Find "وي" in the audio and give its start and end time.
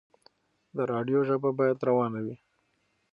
2.25-2.35